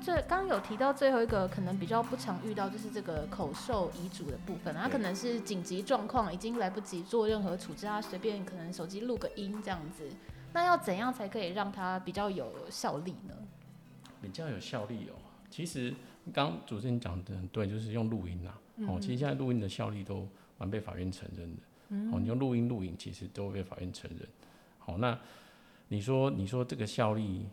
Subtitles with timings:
[0.00, 10.08] 最刚刚有提到最后一个可能比较不常遇到，就是这个口授遗嘱的部分，他可能是紧急状况，已经来不及做任何处置，他随便可能手机录个音这样子。
[10.52, 13.34] 那要怎样才可以让它比较有效力呢？
[14.20, 15.14] 比较有效力哦，
[15.48, 15.94] 其实
[16.32, 18.58] 刚主持人讲的很对，就是用录音呐、啊。
[18.78, 20.26] 哦、嗯，其实现在录音的效力都
[20.58, 21.62] 蛮被法院承认的。
[21.90, 24.28] 嗯，哦，你用录音录影，其实都会被法院承认。
[24.78, 25.16] 好，那
[25.88, 27.46] 你说你说这个效力？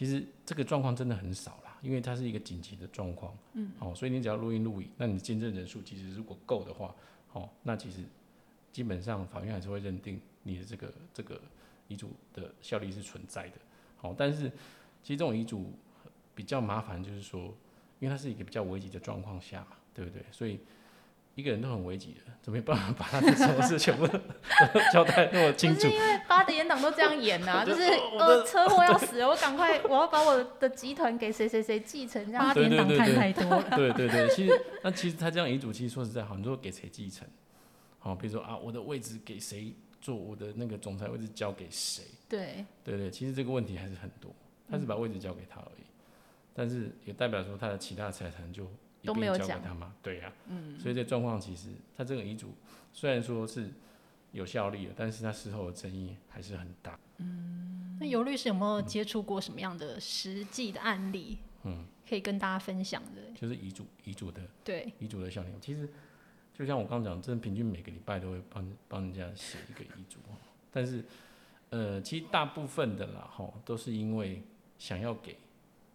[0.00, 6.94] 其实这个状况真的很少啦，因为它是一个紧急的状况，嗯，哦，所以你只要录音录影，那你见证人数其实如果够的话，
[7.34, 8.02] 哦，那其实
[8.72, 11.38] 基本上法院还是会认定你的这个这个
[11.86, 13.56] 遗嘱的效力是存在的，
[13.98, 14.48] 好，但是
[15.02, 15.70] 其实这种遗嘱
[16.34, 17.54] 比较麻烦，就是说，
[17.98, 20.24] 因为它是一个比较危急的状况下嘛，对不对？
[20.32, 20.58] 所以。
[21.40, 24.06] 一个人都很危急的，怎么没办法把他的什么事全部
[24.92, 25.88] 交代那么清楚？
[25.88, 27.82] 因为八点党都这样演呐、啊， 就是
[28.18, 33.76] 呃车祸要死了，我赶快我要把我的集团给谁谁谁继承，这样八点档看太多了。
[33.76, 37.26] 对对对，其实那其实他这样遗嘱，其实说实在好，你说给谁继承？
[37.98, 40.14] 好，比如说啊，我的位置给谁做？
[40.14, 42.04] 我的那个总裁位置交给谁？
[42.28, 44.30] 对对对，其实这个问题还是很多，
[44.70, 46.04] 他是把位置交给他而已，嗯、
[46.54, 48.70] 但是也代表说他的其他财产就。
[49.02, 49.94] 都没有交给他吗？
[50.02, 52.52] 对呀、啊，嗯，所以这状况其实他这个遗嘱
[52.92, 53.70] 虽然说是
[54.32, 56.98] 有效力的，但是他事后的争议还是很大。
[57.18, 61.38] 嗯，那尤律师有没有接触过什么样的实际的案例？
[61.64, 63.22] 嗯，可以跟大家分享的。
[63.34, 65.88] 就是遗嘱遗嘱的对遗嘱的效力，其实
[66.54, 70.18] 就像我刚刚讲，真的平均每个礼拜都会帮帮人家写一个遗嘱，
[70.70, 71.04] 但是
[71.70, 74.42] 呃，其实大部分的啦哈，都是因为
[74.78, 75.36] 想要给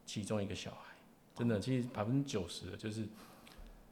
[0.05, 0.94] 其中一个小孩。
[1.36, 3.05] 真的，其实百分之九十的，就是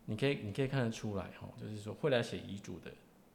[0.06, 2.90] 你可以你可以看得出来哈，就是说会来写遗嘱的，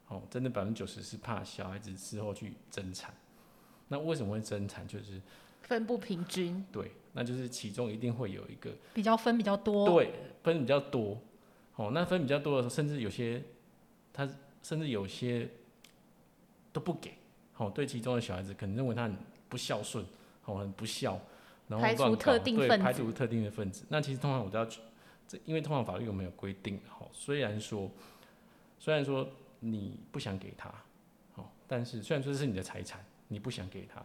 [0.09, 3.15] 哦，真的百分之九十是怕小孩子之后去争产。
[3.89, 4.87] 那为什么会争产？
[4.89, 5.21] 就是
[5.63, 6.65] 分不平均。
[6.73, 9.87] 对，那就是其中一定会有一个比较分比较多。
[9.87, 11.21] 对，分比较多。
[11.77, 13.43] 哦，那分比较多的时候，甚至有些
[14.13, 14.29] 他
[14.63, 15.49] 甚至有些
[16.73, 17.15] 都不给。
[17.57, 19.17] 哦，对其中的小孩子可能认为他很
[19.49, 20.05] 不孝顺，
[20.45, 21.21] 哦，很不孝。
[21.69, 23.85] 然后排除特定分子，对，排除特定的分子。
[23.89, 24.65] 那其实通常我都要，
[25.27, 26.81] 这因为通常法律有没有规定？
[26.89, 27.91] 好，虽然说，
[28.79, 29.29] 虽然说
[29.61, 30.73] 你不想给他，
[31.33, 34.03] 好，但是虽然说这是你的财产，你不想给他，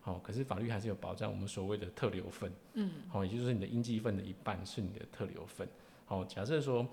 [0.00, 5.68] 好，可是法律还是有保障我们所谓的特留份，嗯，好，也就是说你的应继份的一半是你的特留份。
[6.06, 6.86] 好，假设说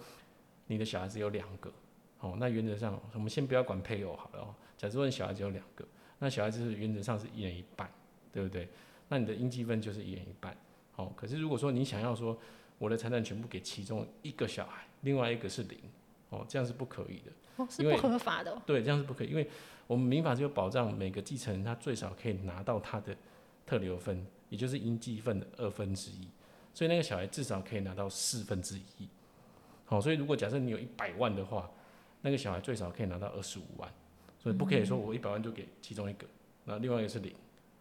[0.65, 1.71] 你的小孩子有两个，
[2.17, 4.55] 好，那原则上我们先不要管配偶好了哦。
[4.77, 5.85] 假设说你小孩子有两个，
[6.19, 7.89] 那小孩子是原则上是一人一半，
[8.31, 8.67] 对不对？
[9.09, 10.55] 那你的应继分就是一人一半，
[10.91, 11.13] 好。
[11.15, 12.37] 可是如果说你想要说
[12.77, 15.79] 我的财产全部给其中一个小孩，另外一个是零，
[16.29, 18.61] 哦，这样是不可以的，哦，是不合法的哦。
[18.65, 19.49] 对，这样是不可以，因为
[19.87, 23.15] 我们民法就有保障，每个继承人他最少可以拿到他的
[23.65, 26.27] 特留分，也就是应继分的二分之一，
[26.73, 29.07] 所以那个小孩至少可以拿到四分之一。
[29.85, 31.71] 好，所以如果假设你有一百万的话，
[32.21, 33.89] 那个小孩最少可以拿到二十五万，
[34.37, 36.27] 所以不可以说我一百万就给其中一个，
[36.65, 37.33] 那另外一个是零，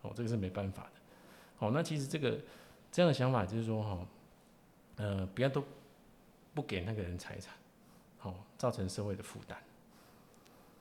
[0.03, 0.91] 哦，这个是没办法的。
[1.58, 2.38] 好，那其实这个
[2.92, 3.98] 这样的想法就是说，哈，
[4.96, 5.64] 呃，不要都
[6.54, 7.54] 不给那个人财产，
[8.18, 9.56] 好，造成社会的负担，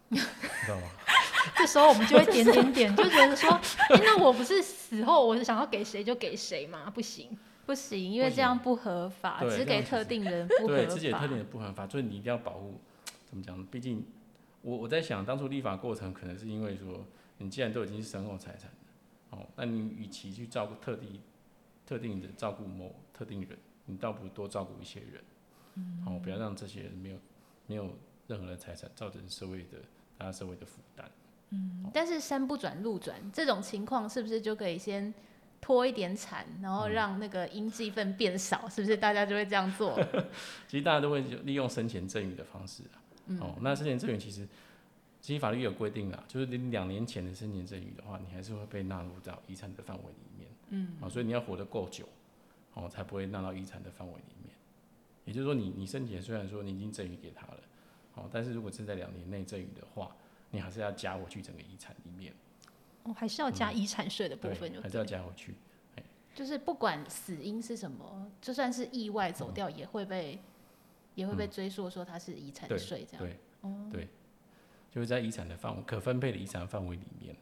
[0.09, 0.25] 你知
[0.67, 0.87] 道吗？
[1.55, 6.91] 这时候我们就会点点点，就觉得说，欸，那我不是死后我是想要给谁就给谁吗？
[6.93, 10.75] 不行，不行，因为这样不合法，只给特定人 不合法。
[10.75, 12.73] 对，只给特定人不合法，所以你一定要保护。
[13.25, 13.63] 怎么讲？
[13.67, 14.05] 毕竟
[14.61, 17.05] 我我在想，当初立法过程可能是因为说，
[17.37, 18.69] 你既然都已经是身后财产。
[19.31, 21.19] 哦，那你与其去照顾特定、
[21.85, 25.23] 特定的照顾某特定人，你倒不如多照顾一些人，
[25.75, 27.17] 嗯，好，不要让这些人没有
[27.67, 27.97] 没有
[28.27, 29.79] 任何的财产，造成社会的
[30.17, 31.09] 大家社会的负担。
[31.49, 35.13] 嗯，但是山不转路转这种情况，是不是就可以先
[35.59, 39.99] 拖一点产，然后让那个应继分变少，嗯，是不是大家就会这样做？
[40.67, 43.01] 其实大家都会利用生前赠与的方式啊。
[43.27, 44.47] 嗯，哦，那生前赠与其实。
[45.25, 50.47] 其实法律有规定啦，就是你两年前的生前赠与的话，你还是会被纳入到遗产的范围里面。
[50.69, 52.07] 嗯，啊，所以你要活得够久，
[52.75, 54.53] 哦，才不会纳到遗产的范围里面。
[55.23, 57.59] 也就是说你，你你生前虽然说你已经赠与给他了，
[58.13, 60.15] 哦，但是如果是在两年内赠与的话，
[60.51, 62.31] 你还是要加回去整个遗产里面。
[63.01, 65.55] 哦，还是要加遗产税的部分就、嗯，还是要加回去。
[66.35, 70.39] 就是不管死因是什么，就算是意外走掉，也会被、嗯、
[71.15, 73.25] 也会被追溯说他是遗产税这样。
[73.25, 74.07] 对，哦、对。
[74.95, 77.35] 就是在遗产的范围可分配的遗产范围里面，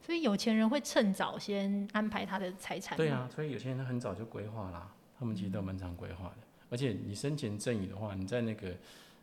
[0.00, 2.96] 所以有钱人会趁早先安排他的财产。
[2.96, 6.36] 对啊，所以有钱人很早就规划啦，他们其实都蛮常规划的。
[6.70, 8.72] 而且你生前赠与的话，你在那个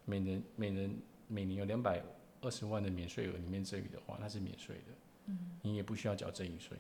[0.03, 0.93] 每人每人
[1.29, 2.03] 每年有两百
[2.41, 4.93] 二十万的免税额里面赠与的话，那是免税的，
[5.27, 6.77] 嗯，你也不需要缴赠与税。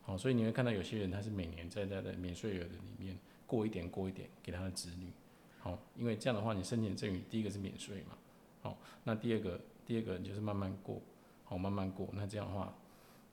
[0.00, 3.14] 好，所以你会看到有些人他是每年在他的免税额的里面
[3.46, 5.12] 过一点过一点给他的子女，
[5.58, 8.16] 好，因为这样的话你生前赠与第一个是免税嘛，
[8.62, 11.00] 好，那第二个第二个你就是慢慢过，
[11.44, 12.74] 好慢慢过，那这样的话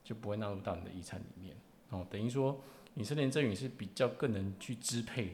[0.06, 1.54] 就不会纳入到你的遗产里面，
[1.90, 2.62] 哦，等于说
[2.94, 5.34] 你申请赠与是比较更能去支配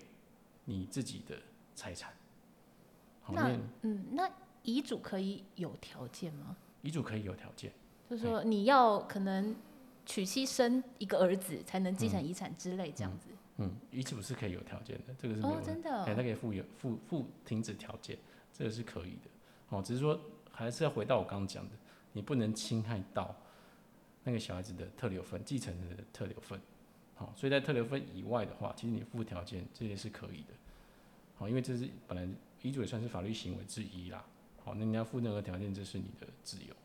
[0.65, 1.37] 你自己的
[1.75, 2.11] 财产。
[3.21, 4.27] 好，那嗯，那
[4.63, 6.57] 遗嘱可以有条件吗？
[6.81, 7.71] 遗嘱可以有条件，
[8.09, 9.55] 就是说你要可能
[10.07, 13.27] 娶妻生一个儿子才能继承遗产之类这样子。
[13.57, 18.17] 嗯，遗嘱是可以有条件的，这个是没有、哦、真的、哦，哎，它可以附有附附停止条件，
[18.51, 19.29] 这个是可以的。
[19.69, 20.19] 哦，只是说
[20.51, 21.71] 还是要回到我刚刚讲的，
[22.13, 23.35] 你不能侵害到
[24.23, 26.59] 那个小孩子的特留份，继承人的特留份。
[27.15, 30.53] 好，所以在特留份以外的话，其实你附条件这些是可以的。
[31.35, 32.27] 好，因为这是本来
[32.61, 34.23] 遗嘱也算是法律行为之一啦。
[34.63, 36.75] 好，那你要附任何条件，这是你的自由。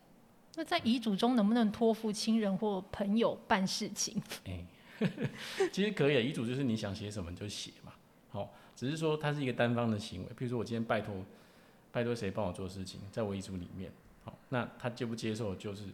[0.55, 4.19] 那在遗嘱中能不能托付亲人或朋友办事情？
[4.45, 4.65] 哎，
[5.71, 6.19] 其实可以啊。
[6.19, 7.93] 遗嘱就是你想写什么就写嘛。
[8.29, 10.29] 好，只是说它是一个单方的行为。
[10.35, 11.15] 比如说我今天拜托
[11.97, 13.91] 拜托谁帮我做事情，在我遗嘱里面，
[14.23, 15.85] 好，那他接不接受就是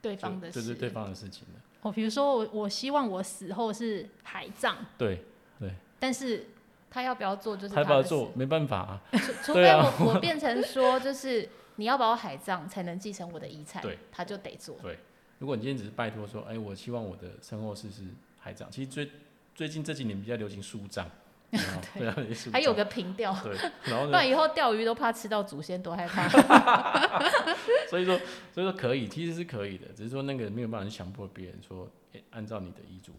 [0.00, 1.60] 对方的事，就是对方的事情了。
[1.82, 5.24] 哦，比如说我我希望我死后是海葬，对
[5.60, 5.70] 对，
[6.00, 6.48] 但是。
[6.94, 9.02] 他要不要做就是他要不要做，没办法啊。
[9.16, 14.76] 除除非我我变成说，就是你要把我海葬才能继承我的遗产，对，他就得做。
[14.82, 14.98] 对，
[15.38, 18.02] 如果你今天只是拜托说，哎，我希望我的身后事是
[18.38, 18.70] 海葬。
[18.70, 19.10] 其实最
[19.54, 21.10] 最近这几年比较流行书葬，
[21.94, 22.16] 对啊，
[22.52, 23.54] 还有个平钓，对，
[23.84, 26.28] 然后，不然以后钓鱼都怕吃到祖先，多害怕。
[27.88, 28.18] 所以说，
[28.52, 33.12] 所以说可以，其实是可以的，只是说那个没有办法去强迫别人说，哎，按照你的遗嘱，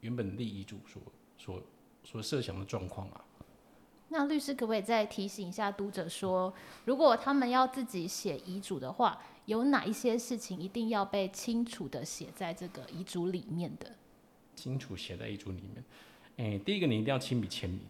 [0.00, 1.02] 原本立遗嘱所
[1.36, 1.62] 所。
[2.08, 3.20] 所设想的状况啊，
[4.10, 6.54] 那律师可不可以再提醒一下读者说，
[6.84, 13.90] 如果他们要自己写遗嘱的话，有哪一些事情一定要被清楚的写在这个遗嘱里面的？
[14.54, 15.84] 清楚写在遗嘱里面，
[16.36, 17.80] 哎、第一个你一定要亲笔签名，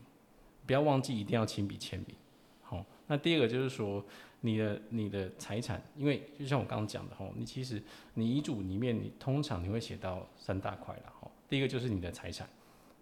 [0.66, 2.16] 不要忘记一定要亲笔签名。
[2.62, 4.04] 好，那第二个就是说，
[4.40, 7.82] 你的你的财产，因为就像我刚刚讲的哈，你其实
[8.14, 12.48] 你遗嘱里面你通常你会写到三大块了哈，第一个就是你的财产，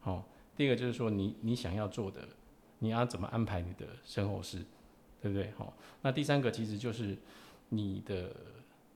[0.01, 0.25] 好。
[0.57, 2.21] 第二个就是说你，你想要做的，
[2.79, 4.65] 你要怎么安排你的身后事，
[5.21, 5.51] 对不对？
[5.59, 7.19] 好，那第三个其实就是
[7.71, 8.31] 你的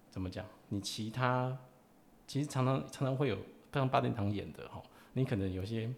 [0.08, 0.46] 怎么讲？
[0.68, 1.58] 你其他
[2.28, 3.36] 其实常常常常会有，
[3.72, 4.80] 像八点堂演的哈，
[5.14, 5.92] 你可能有些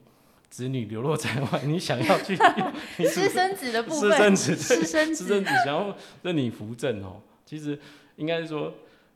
[0.51, 2.37] 子女流落在外，你想要去
[3.09, 7.23] 私生子的部分，私生子，私生子，私生子想要任你扶正哦。
[7.47, 7.79] 其实
[8.17, 8.75] 应该是说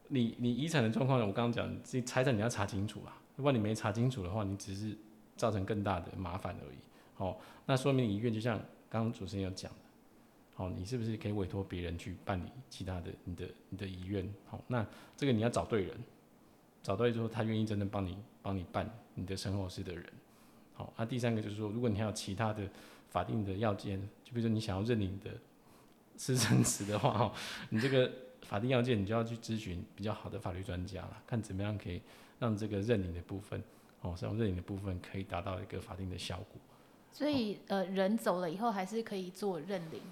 [0.09, 3.21] 你，你你遗产的状况，我刚刚讲，这财产你要查清楚啊。
[3.37, 4.97] 如果你没查清楚的话，你只是。
[5.37, 6.79] 造成更大的麻烦而已。
[7.17, 7.37] 哦，
[7.67, 8.57] 那说明遗愿就像
[8.89, 9.79] 刚刚主持人有讲的，
[10.55, 14.33] 好，你是不是可以委托别人去办理其他的你的你的遗愿？
[14.47, 14.87] 好，那
[15.17, 15.91] 这个你要找对人，
[16.85, 20.05] 找对之后他愿意真的帮你帮你办你的身后事的人。
[20.75, 22.69] 好，那第三个就是说，如果你还有其他的
[23.09, 25.31] 法定的要件，就比如说你想要认领的
[26.17, 27.35] 私生子的话，哈，
[27.71, 28.11] 你这个
[28.43, 32.03] 法定要件你就要去咨询比较好的法律专家了，看怎么样可以
[32.39, 33.63] 让这个认领的部分。
[34.01, 36.61] 哦，这种认领的部分可以达到一个法定的效果。
[37.11, 40.03] 所以，哦、呃，人走了以后还是可以做认领，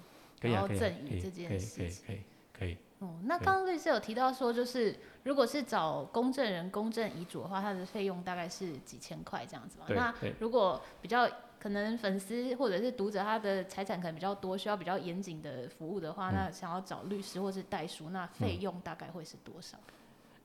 [0.41, 2.03] 可以啊、然后赠与这件事情。
[2.07, 2.23] 可以，可以，
[2.57, 2.77] 可以，可以。
[3.03, 9.85] 哦，那刚刚律师有提到说，就是如果是找公证人公证遗嘱的话，它的费用大概是几千块这样子嘛？
[9.89, 11.27] 那如果比较
[11.59, 19.77] 可能粉丝或者是读者他的财产可能比较多，需要比较严谨的服务的话，嗯、那想要找律师或是代书，那费用大概会是多少？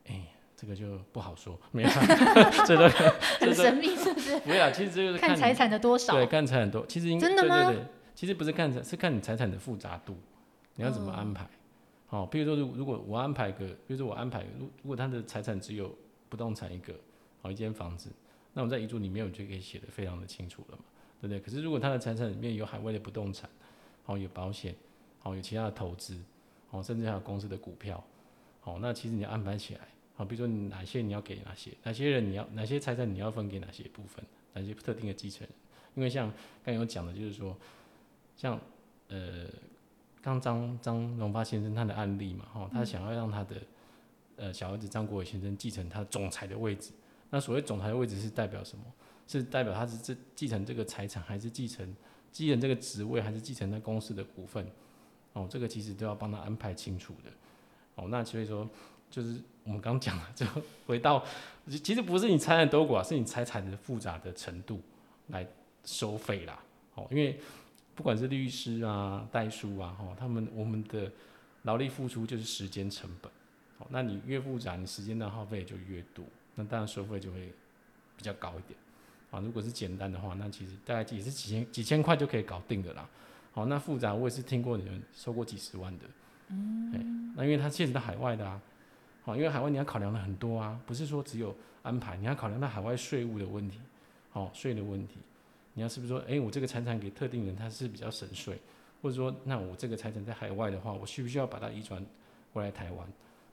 [0.05, 0.23] 哎、嗯。
[0.59, 1.89] 这个就不好说，没有，
[2.67, 4.37] 这个很神秘，是不是？
[4.41, 7.73] 不要，其实这个是看财产的多少，对，看财产多，其实应该真的吗？
[8.13, 10.17] 其实不是看财，是看你财产的复杂度，
[10.75, 11.47] 你要怎么安排？
[12.11, 15.95] 好、哦，比如说，如如果我安排个，比如说我安排，如如果他的财产只有
[16.27, 16.93] 不动产一个，
[17.39, 18.09] 好一间房子，
[18.53, 20.83] 那我们在遗嘱里面我就可以写得非常的清楚了嘛，
[21.21, 21.39] 对不对？
[21.39, 23.47] 可是如果他的财产里面有海外的不动产，
[24.03, 24.75] 好有保险，
[25.19, 26.17] 好有其他的投资，
[26.67, 28.03] 好甚至还有公司的股票，
[28.59, 29.81] 好，那其实你要安排起来。
[30.15, 35.49] 好，比如说哪些你要给哪些，哪些人你要哪些财产你要分给哪些部分，哪些特定的继承人。
[35.95, 36.33] 因为像
[36.65, 37.55] 刚有讲的，就是说，
[38.35, 38.59] 像
[39.07, 39.45] 呃，
[40.21, 43.55] 刚张张荣发先生他的案例嘛，哈，他想要让他的
[44.35, 46.91] 呃小儿子张国伟先生继承他总裁的位置。
[47.29, 48.83] 那所谓总裁的位置是代表什么？
[49.27, 51.95] 是代表他是这继承这个财产，还是继承
[52.31, 54.65] 继承这个职位，还是继承他公司的股份？
[55.33, 57.31] 哦，这个其实都要帮他安排清楚的。
[57.95, 58.67] 哦，那所以说。
[59.11, 60.45] 就是我们刚讲了，就
[60.85, 61.25] 回到，
[61.83, 64.79] 其实不是你财产多寡，是你财产的复杂的程度
[65.29, 65.43] 来
[65.83, 66.59] 收费啦。
[66.93, 67.39] 哦，因为
[67.99, 71.11] 不管是律师啊、代书啊，哈，他们我们的
[71.63, 73.29] 劳力付出就是时间成本。
[73.77, 76.23] 哦，那你越复杂，你时间的耗费就越多，
[76.55, 77.53] 那当然收费就会
[78.15, 78.79] 比较高一点。
[79.31, 83.05] 啊，如果是简单的话，那其实大概也是几千几千块就可以搞定的啦。
[83.51, 86.05] 好，那复杂我也是听过有人收过几十万的。
[86.47, 88.61] 嗯，那因为它牵扯到海外的啊，
[89.23, 91.53] 好，因为海外你要考量的很多啊，不是说只有
[91.83, 93.81] 安排，你要考量到海外税务的问题，
[94.31, 95.17] 好，税的问题，
[95.79, 98.59] 你要是不是说，哎，我这个财产给特定人，他是比较省税，
[99.01, 102.05] 或者说，那我这个财产在海外的话，我需不需要把它移转
[102.51, 103.07] 回来台湾？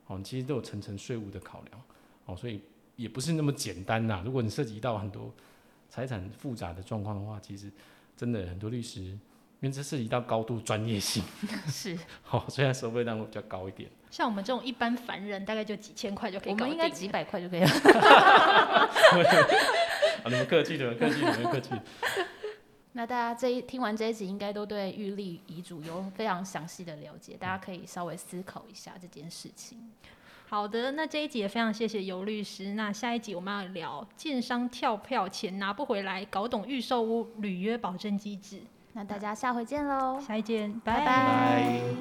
[0.08, 1.80] 哦，其实都有层层税务的考量，
[2.24, 2.60] 哦，所以
[2.96, 4.22] 也不是那么简单呐。
[4.24, 5.32] 如果你涉及到很多
[5.88, 7.70] 财产复杂的状况的话，其实
[8.16, 9.20] 真的很多律师，因
[9.60, 11.22] 为这涉及到高度专业性，
[11.68, 13.88] 是，好， 虽然收费量会比较高一点。
[14.10, 16.66] 像我们这种一般凡人，大概就几千块就可以搞定。
[16.66, 17.68] 我们应该几百块就可以了。
[20.28, 21.70] 你们客气，你们客气，你们客气。
[22.92, 29.90] 那大家这一听完这一集，应该都对玉立遗嘱有非常详细的了解，大家可以稍微思考一下这件事情。
[30.48, 32.72] 好的，那这一集也非常谢谢尤律师。
[32.72, 38.62] 那下一集我们要聊建商跳票钱拿不回来，搞懂预售屋履约保证机制。
[38.94, 41.04] 那大家下回见喽，下一见，拜拜。
[41.04, 41.95] 拜拜。